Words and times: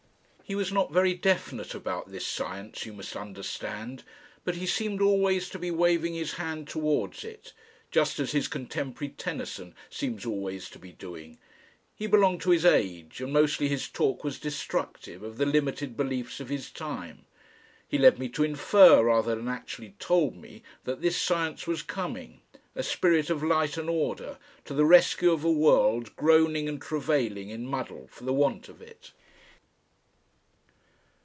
He 0.51 0.55
was 0.55 0.73
not 0.73 0.91
very 0.91 1.13
definite 1.13 1.73
about 1.73 2.11
this 2.11 2.27
Science, 2.27 2.85
you 2.85 2.91
must 2.91 3.15
understand, 3.15 4.03
but 4.43 4.55
he 4.55 4.65
seemed 4.67 5.01
always 5.01 5.47
to 5.47 5.57
be 5.57 5.71
waving 5.71 6.13
his 6.13 6.33
hand 6.33 6.67
towards 6.67 7.23
it, 7.23 7.53
just 7.89 8.19
as 8.19 8.33
his 8.33 8.49
contemporary 8.49 9.13
Tennyson 9.13 9.73
seems 9.89 10.25
always 10.25 10.69
to 10.71 10.77
be 10.77 10.91
doing 10.91 11.37
he 11.95 12.05
belonged 12.05 12.41
to 12.41 12.49
his 12.49 12.65
age 12.65 13.21
and 13.21 13.31
mostly 13.31 13.69
his 13.69 13.87
talk 13.87 14.25
was 14.25 14.39
destructive 14.41 15.23
of 15.23 15.37
the 15.37 15.45
limited 15.45 15.95
beliefs 15.95 16.41
of 16.41 16.49
his 16.49 16.69
time, 16.69 17.23
he 17.87 17.97
led 17.97 18.19
me 18.19 18.27
to 18.27 18.43
infer 18.43 19.05
rather 19.05 19.33
than 19.37 19.47
actually 19.47 19.95
told 19.99 20.35
me 20.35 20.63
that 20.83 21.01
this 21.01 21.15
Science 21.15 21.65
was 21.65 21.81
coming, 21.81 22.41
a 22.75 22.83
spirit 22.83 23.29
of 23.29 23.41
light 23.41 23.77
and 23.77 23.89
order, 23.89 24.37
to 24.65 24.73
the 24.73 24.83
rescue 24.83 25.31
of 25.31 25.45
a 25.45 25.49
world 25.51 26.13
groaning 26.17 26.67
and 26.67 26.81
travailing 26.81 27.49
in 27.49 27.65
muddle 27.65 28.09
for 28.11 28.25
the 28.25 28.33
want 28.33 28.67
of 28.67 28.81
it.... 28.81 29.11